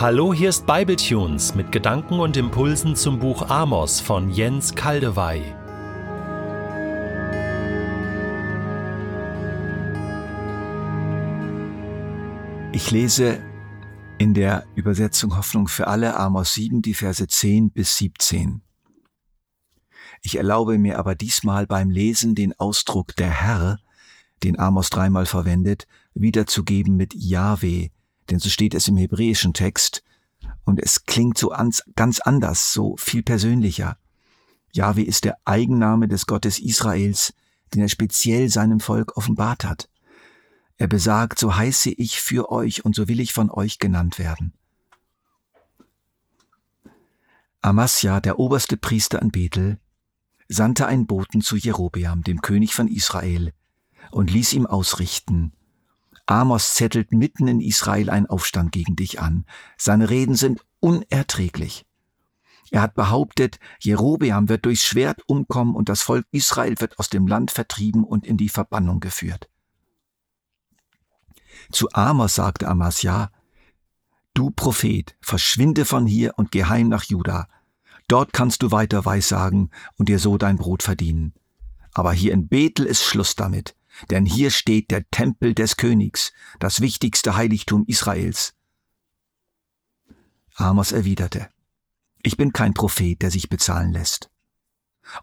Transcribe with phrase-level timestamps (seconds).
[0.00, 5.42] Hallo, hier ist Bibletunes mit Gedanken und Impulsen zum Buch Amos von Jens Kaldewey.
[12.72, 13.42] Ich lese
[14.16, 18.62] in der Übersetzung Hoffnung für alle Amos 7 die Verse 10 bis 17.
[20.22, 23.78] Ich erlaube mir aber diesmal beim Lesen den Ausdruck der Herr,
[24.44, 27.90] den Amos dreimal verwendet, wiederzugeben mit Yahweh,
[28.30, 30.02] denn so steht es im hebräischen Text
[30.64, 31.52] und es klingt so
[31.96, 33.98] ganz anders, so viel persönlicher.
[34.72, 37.34] Yahweh ist der Eigenname des Gottes Israels,
[37.74, 39.88] den er speziell seinem Volk offenbart hat.
[40.76, 44.54] Er besagt, so heiße ich für euch und so will ich von euch genannt werden.
[47.60, 49.78] Amasja, der oberste Priester an Bethel,
[50.48, 53.52] sandte einen Boten zu Jerobeam, dem König von Israel,
[54.10, 55.52] und ließ ihm ausrichten,
[56.30, 59.44] Amos zettelt mitten in Israel einen Aufstand gegen dich an.
[59.76, 61.84] Seine Reden sind unerträglich.
[62.70, 67.26] Er hat behauptet, Jerobeam wird durchs Schwert umkommen und das Volk Israel wird aus dem
[67.26, 69.50] Land vertrieben und in die Verbannung geführt.
[71.72, 73.32] Zu Amos sagte Amasja,
[74.32, 77.48] Du Prophet, verschwinde von hier und geh heim nach Juda.
[78.06, 81.34] Dort kannst du weiter weissagen und dir so dein Brot verdienen.
[81.92, 83.74] Aber hier in Bethel ist Schluss damit
[84.08, 88.54] denn hier steht der Tempel des Königs, das wichtigste Heiligtum Israels.
[90.54, 91.48] Amos erwiderte,
[92.22, 94.30] ich bin kein Prophet, der sich bezahlen lässt.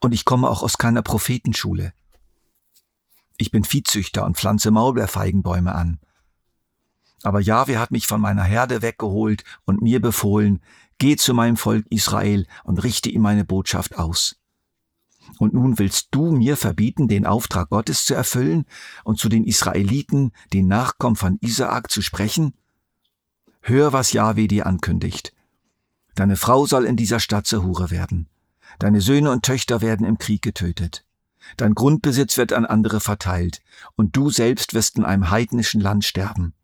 [0.00, 1.92] Und ich komme auch aus keiner Prophetenschule.
[3.36, 6.00] Ich bin Viehzüchter und pflanze Maulbeerfeigenbäume an.
[7.22, 10.62] Aber Jahwe hat mich von meiner Herde weggeholt und mir befohlen,
[10.98, 14.36] geh zu meinem Volk Israel und richte ihm meine Botschaft aus.
[15.38, 18.64] Und nun willst du mir verbieten, den Auftrag Gottes zu erfüllen
[19.04, 22.54] und zu den Israeliten, den Nachkommen von Isaak, zu sprechen?
[23.60, 25.32] Hör, was Jahwe dir ankündigt.
[26.14, 28.28] Deine Frau soll in dieser Stadt zur Hure werden.
[28.78, 31.04] Deine Söhne und Töchter werden im Krieg getötet.
[31.56, 33.60] Dein Grundbesitz wird an andere verteilt,
[33.94, 36.54] und du selbst wirst in einem heidnischen Land sterben.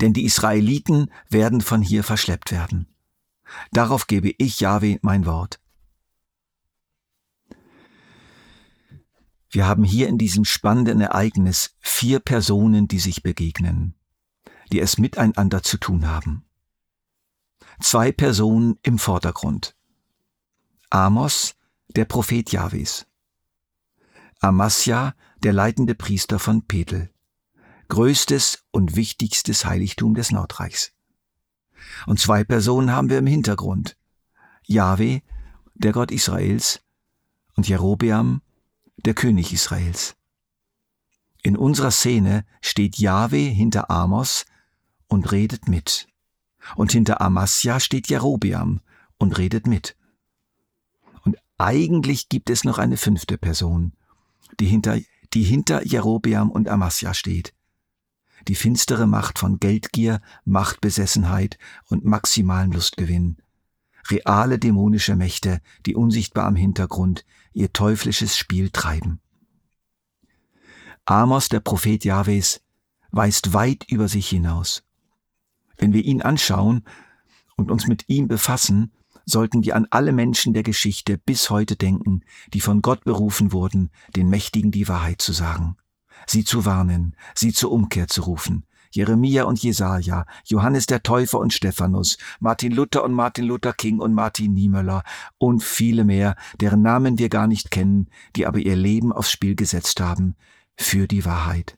[0.00, 2.88] Denn die Israeliten werden von hier verschleppt werden.
[3.72, 5.60] Darauf gebe ich Jahwe mein Wort.
[9.54, 13.94] Wir haben hier in diesem spannenden Ereignis vier Personen, die sich begegnen,
[14.72, 16.44] die es miteinander zu tun haben.
[17.78, 19.76] Zwei Personen im Vordergrund.
[20.90, 21.54] Amos,
[21.94, 23.06] der Prophet Jahwes.
[24.40, 25.14] Amasja,
[25.44, 27.12] der leitende Priester von Petel.
[27.86, 30.92] Größtes und wichtigstes Heiligtum des Nordreichs.
[32.06, 33.96] Und zwei Personen haben wir im Hintergrund.
[34.64, 35.22] Jahwe,
[35.74, 36.80] der Gott Israels,
[37.54, 38.40] und Jerobeam,
[38.96, 40.16] der König Israels.
[41.42, 44.46] In unserer Szene steht Jahwe hinter Amos
[45.08, 46.08] und redet mit.
[46.76, 48.80] Und hinter Amasja steht Jerobeam
[49.18, 49.96] und redet mit.
[51.22, 53.92] Und eigentlich gibt es noch eine fünfte Person,
[54.58, 54.98] die hinter,
[55.34, 57.54] die hinter Jerobeam und Amasja steht.
[58.48, 63.38] Die finstere Macht von Geldgier, Machtbesessenheit und maximalen Lustgewinn.
[64.08, 69.20] Reale dämonische Mächte, die unsichtbar am Hintergrund ihr teuflisches Spiel treiben.
[71.06, 72.62] Amos, der Prophet Jahwes,
[73.10, 74.82] weist weit über sich hinaus.
[75.76, 76.84] Wenn wir ihn anschauen
[77.56, 78.92] und uns mit ihm befassen,
[79.26, 82.22] sollten wir an alle Menschen der Geschichte bis heute denken,
[82.52, 85.76] die von Gott berufen wurden, den Mächtigen die Wahrheit zu sagen,
[86.26, 91.52] sie zu warnen, sie zur Umkehr zu rufen, Jeremia und Jesaja, Johannes der Täufer und
[91.52, 95.02] Stephanus, Martin Luther und Martin Luther King und Martin Niemöller
[95.36, 99.56] und viele mehr, deren Namen wir gar nicht kennen, die aber ihr Leben aufs Spiel
[99.56, 100.36] gesetzt haben
[100.76, 101.76] für die Wahrheit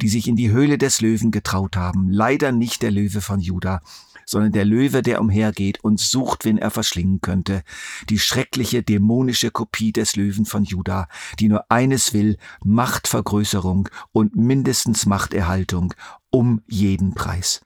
[0.00, 3.80] die sich in die Höhle des Löwen getraut haben, leider nicht der Löwe von Juda,
[4.28, 7.62] sondern der Löwe, der umhergeht und sucht, wen er verschlingen könnte,
[8.10, 11.08] die schreckliche dämonische Kopie des Löwen von Juda,
[11.38, 15.94] die nur eines will, Machtvergrößerung und mindestens Machterhaltung
[16.28, 17.62] um jeden Preis.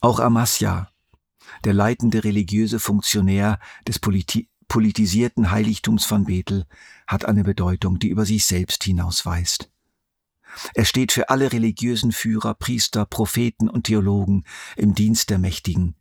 [0.00, 0.90] Auch Amasja,
[1.64, 6.66] der leitende religiöse Funktionär des Politi politisierten Heiligtums von Bethel,
[7.06, 9.70] hat eine Bedeutung, die über sich selbst hinausweist.
[10.74, 14.44] Er steht für alle religiösen Führer, Priester, Propheten und Theologen
[14.76, 15.94] im Dienst der Mächtigen,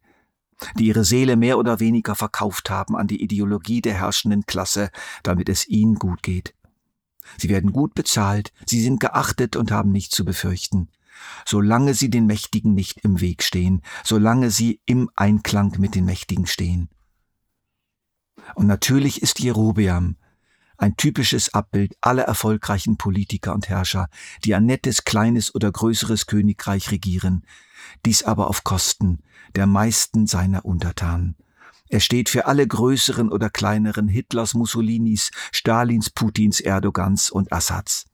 [0.77, 4.89] die ihre Seele mehr oder weniger verkauft haben an die Ideologie der herrschenden Klasse,
[5.23, 6.53] damit es ihnen gut geht.
[7.37, 10.89] Sie werden gut bezahlt, sie sind geachtet und haben nichts zu befürchten,
[11.45, 16.47] solange sie den Mächtigen nicht im Weg stehen, solange sie im Einklang mit den Mächtigen
[16.47, 16.89] stehen.
[18.55, 20.15] Und natürlich ist Jerobeam
[20.77, 24.09] Ein typisches Abbild aller erfolgreichen Politiker und Herrscher,
[24.45, 27.45] die ein nettes, kleines oder größeres Königreich regieren,
[28.05, 29.23] dies aber auf Kosten
[29.55, 31.35] der meisten seiner Untertanen.
[31.89, 38.05] Er steht für alle größeren oder kleineren Hitlers, Mussolinis, Stalins, Putins, Erdogans und Assads.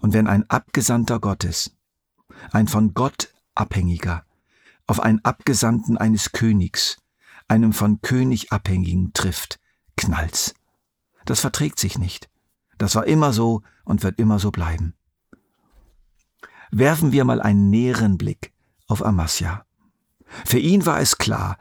[0.00, 1.74] Und wenn ein Abgesandter Gottes,
[2.52, 4.24] ein von Gott abhängiger,
[4.86, 6.98] auf einen Abgesandten eines Königs,
[7.48, 9.58] einem von König abhängigen trifft,
[9.96, 10.54] knallt's.
[11.24, 12.28] Das verträgt sich nicht.
[12.78, 14.94] Das war immer so und wird immer so bleiben.
[16.70, 18.52] Werfen wir mal einen näheren Blick
[18.86, 19.64] auf Amasja.
[20.44, 21.58] Für ihn war es klar,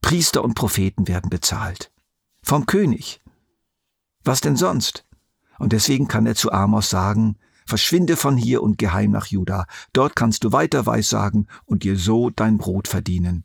[0.00, 1.92] Priester und Propheten werden bezahlt.
[2.42, 3.20] Vom König.
[4.24, 5.04] Was denn sonst?
[5.58, 10.14] Und deswegen kann er zu Amos sagen, verschwinde von hier und geheim nach Juda, dort
[10.14, 13.44] kannst du weiter weissagen und dir so dein Brot verdienen.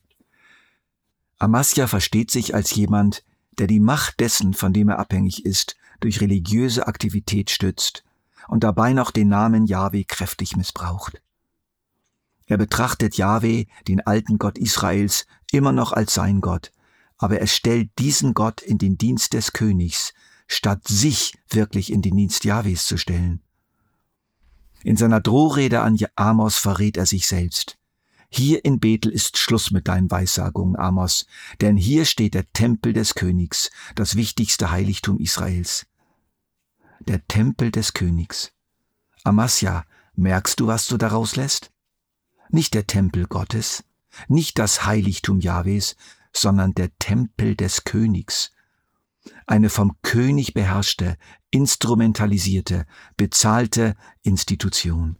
[1.40, 3.24] Amasja versteht sich als jemand,
[3.60, 8.04] der die Macht dessen, von dem er abhängig ist, durch religiöse Aktivität stützt
[8.48, 11.22] und dabei noch den Namen Yahweh kräftig missbraucht.
[12.48, 16.72] Er betrachtet Yahweh, den alten Gott Israels, immer noch als sein Gott,
[17.18, 20.14] aber er stellt diesen Gott in den Dienst des Königs,
[20.48, 23.42] statt sich wirklich in den Dienst Jahwes zu stellen.
[24.84, 27.78] In seiner Drohrede an Amos verrät er sich selbst.
[28.34, 31.26] Hier in Bethel ist Schluss mit deinen Weissagungen, Amos,
[31.60, 35.86] denn hier steht der Tempel des Königs, das wichtigste Heiligtum Israels.
[37.02, 38.54] Der Tempel des Königs.
[39.26, 39.86] Amasja,
[40.16, 41.72] merkst du, was du daraus lässt?
[42.50, 43.84] Nicht der Tempel Gottes,
[44.30, 45.98] nicht das Heiligtum Jahwes,
[46.32, 48.52] sondern der Tempel des Königs.
[49.46, 51.18] Eine vom König beherrschte,
[51.50, 52.86] instrumentalisierte,
[53.18, 55.18] bezahlte Institution.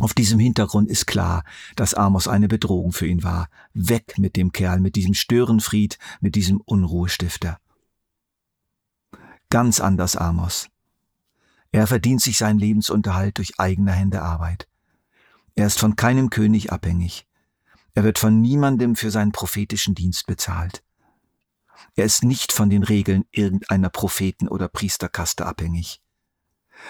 [0.00, 1.44] Auf diesem Hintergrund ist klar,
[1.76, 3.48] dass Amos eine Bedrohung für ihn war.
[3.74, 7.60] Weg mit dem Kerl, mit diesem Störenfried, mit diesem Unruhestifter.
[9.50, 10.68] Ganz anders Amos.
[11.70, 14.68] Er verdient sich seinen Lebensunterhalt durch eigene Hände Arbeit.
[15.54, 17.26] Er ist von keinem König abhängig.
[17.94, 20.82] Er wird von niemandem für seinen prophetischen Dienst bezahlt.
[21.94, 26.00] Er ist nicht von den Regeln irgendeiner Propheten- oder Priesterkaste abhängig.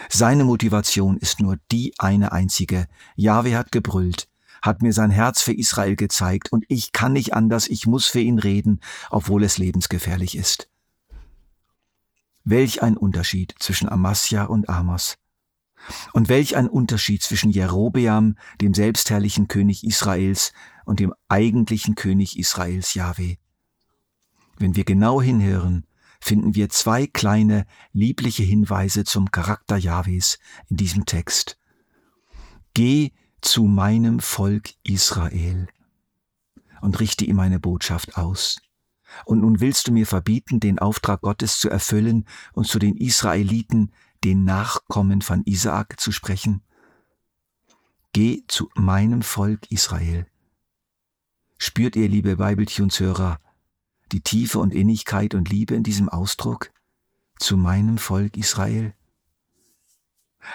[0.09, 2.87] Seine Motivation ist nur die eine einzige.
[3.17, 4.29] Jahwe hat gebrüllt,
[4.63, 8.21] hat mir sein Herz für Israel gezeigt und ich kann nicht anders, ich muss für
[8.21, 10.69] ihn reden, obwohl es lebensgefährlich ist.
[12.45, 15.17] Welch ein Unterschied zwischen Amasja und Amos.
[16.13, 20.53] Und welch ein Unterschied zwischen Jerobeam, dem selbstherrlichen König Israels,
[20.85, 23.37] und dem eigentlichen König Israels Jahwe.
[24.59, 25.87] Wenn wir genau hinhören,
[26.21, 30.39] finden wir zwei kleine, liebliche Hinweise zum Charakter Jahwes
[30.69, 31.59] in diesem Text.
[32.75, 35.69] Geh zu meinem Volk Israel
[36.81, 38.61] und richte ihm meine Botschaft aus.
[39.25, 43.93] Und nun willst du mir verbieten, den Auftrag Gottes zu erfüllen und zu den Israeliten,
[44.23, 46.63] den Nachkommen von Isaak, zu sprechen?
[48.13, 50.27] Geh zu meinem Volk Israel.
[51.59, 53.41] Spürt ihr, liebe Bibletunes-Hörer,
[54.13, 56.71] die Tiefe und Innigkeit und Liebe in diesem Ausdruck
[57.39, 58.95] zu meinem Volk Israel?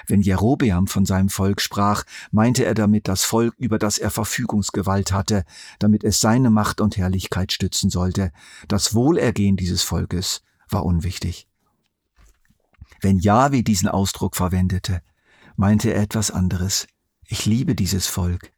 [0.08, 5.12] Wenn Jerobeam von seinem Volk sprach, meinte er damit das Volk, über das er Verfügungsgewalt
[5.12, 5.46] hatte,
[5.80, 8.32] damit es seine Macht und Herrlichkeit stützen sollte.
[8.68, 11.48] Das Wohlergehen dieses Volkes war unwichtig.
[13.02, 15.02] Wenn Jahwe diesen Ausdruck verwendete,
[15.56, 16.88] meinte er etwas anderes.
[17.28, 18.52] Ich liebe dieses Volk.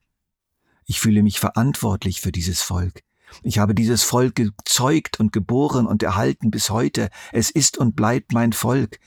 [0.86, 3.04] Ich fühle mich verantwortlich für dieses Volk.
[3.44, 7.10] Ich habe dieses Volk gezeugt und geboren und erhalten bis heute.
[7.32, 9.00] Es ist und bleibt mein Volk,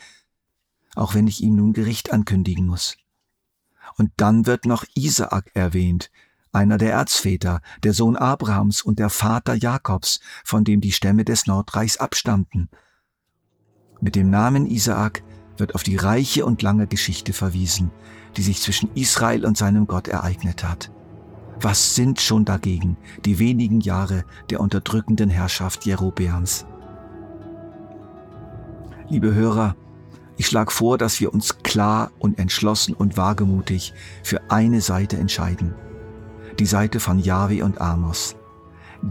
[0.94, 2.96] auch wenn ich ihm nun Gericht ankündigen muss.
[3.96, 6.10] Und dann wird noch Isaak erwähnt,
[6.52, 11.46] einer der Erzväter, der Sohn Abrahams und der Vater Jakobs, von dem die Stämme des
[11.46, 12.68] Nordreichs abstammten.
[14.00, 15.22] Mit dem Namen Isaak
[15.58, 17.90] wird auf die reiche und lange Geschichte verwiesen,
[18.36, 20.90] die sich zwischen Israel und seinem Gott ereignet hat.
[21.62, 26.64] Was sind schon dagegen die wenigen Jahre der unterdrückenden Herrschaft Jerobeams?
[29.10, 29.76] Liebe Hörer,
[30.38, 35.74] ich schlage vor, dass wir uns klar und entschlossen und wagemutig für eine Seite entscheiden.
[36.58, 38.36] Die Seite von Yahweh und Amos.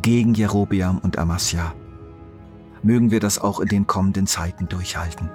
[0.01, 1.75] Gegen Jerobeam und Amasja.
[2.81, 5.29] Mögen wir das auch in den kommenden Zeiten durchhalten.